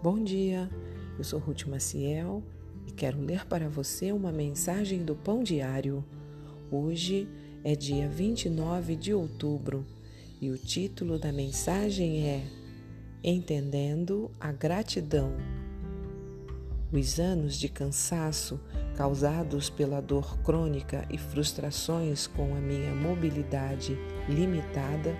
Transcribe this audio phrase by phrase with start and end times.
[0.00, 0.70] Bom dia,
[1.18, 2.40] eu sou Ruth Maciel
[2.86, 6.04] e quero ler para você uma mensagem do Pão Diário.
[6.70, 7.28] Hoje
[7.64, 9.84] é dia 29 de outubro
[10.40, 12.44] e o título da mensagem é
[13.24, 15.32] Entendendo a Gratidão.
[16.92, 18.60] Os anos de cansaço
[18.96, 25.16] causados pela dor crônica e frustrações com a minha mobilidade limitada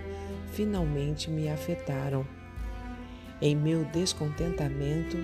[0.53, 2.25] finalmente me afetaram
[3.41, 5.17] em meu descontentamento,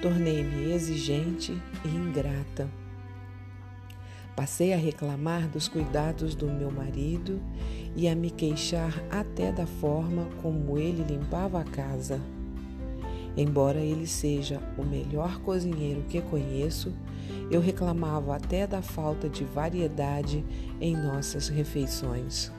[0.00, 2.68] tornei-me exigente e ingrata.
[4.34, 7.40] Passei a reclamar dos cuidados do meu marido
[7.94, 12.20] e a me queixar até da forma como ele limpava a casa.
[13.36, 16.92] Embora ele seja o melhor cozinheiro que conheço,
[17.50, 20.44] eu reclamava até da falta de variedade
[20.80, 22.50] em nossas refeições.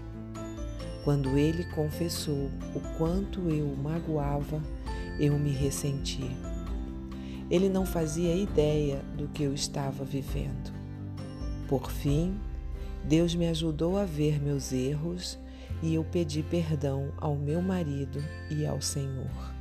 [1.04, 4.62] Quando ele confessou o quanto eu o magoava,
[5.20, 6.30] eu me ressenti.
[7.50, 10.72] Ele não fazia ideia do que eu estava vivendo.
[11.68, 12.40] Por fim,
[13.04, 15.38] Deus me ajudou a ver meus erros
[15.82, 19.54] e eu pedi perdão ao meu marido e ao Senhor.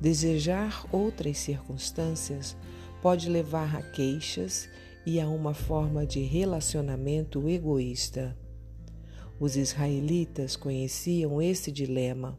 [0.00, 2.56] Desejar outras circunstâncias
[3.02, 4.68] pode levar a queixas
[5.04, 8.36] e a uma forma de relacionamento egoísta.
[9.40, 12.38] Os israelitas conheciam esse dilema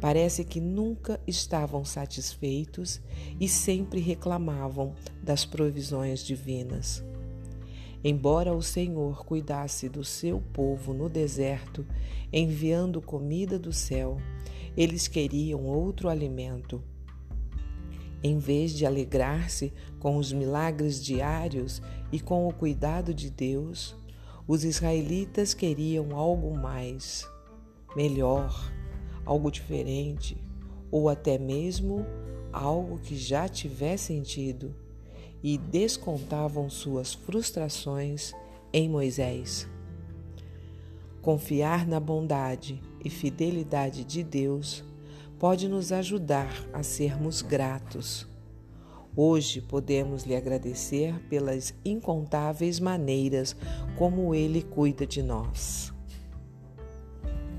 [0.00, 3.00] Parece que nunca estavam satisfeitos
[3.40, 7.02] e sempre reclamavam das provisões divinas.
[8.04, 11.84] Embora o Senhor cuidasse do seu povo no deserto,
[12.32, 14.18] enviando comida do céu,
[14.76, 16.82] eles queriam outro alimento.
[18.22, 21.80] Em vez de alegrar-se com os milagres diários
[22.12, 23.96] e com o cuidado de Deus,
[24.46, 27.28] os israelitas queriam algo mais,
[27.96, 28.72] melhor,
[29.26, 30.36] algo diferente
[30.90, 32.06] ou até mesmo
[32.52, 34.74] algo que já tivesse sentido
[35.42, 38.32] e descontavam suas frustrações
[38.72, 39.68] em Moisés.
[41.20, 44.84] Confiar na bondade e fidelidade de Deus
[45.38, 48.26] pode nos ajudar a sermos gratos.
[49.14, 53.56] Hoje podemos lhe agradecer pelas incontáveis maneiras
[53.96, 55.92] como Ele cuida de nós.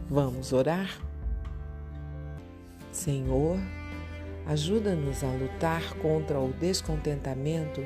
[0.09, 1.01] Vamos orar?
[3.07, 3.57] Senhor,
[4.45, 7.79] ajuda-nos a lutar contra o descontentamento,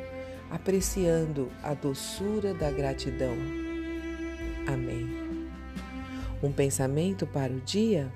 [0.49, 3.35] apreciando a doçura da gratidão.
[4.65, 5.47] Amém.
[6.41, 8.11] Um pensamento para o dia?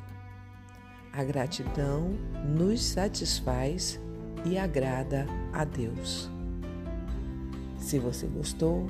[1.13, 4.01] A gratidão nos satisfaz
[4.43, 6.27] e agrada a Deus.
[7.77, 8.87] Se você gostou,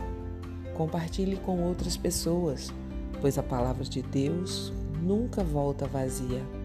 [0.73, 2.73] compartilhe com outras pessoas,
[3.19, 4.71] pois a palavra de Deus
[5.01, 6.64] nunca volta vazia.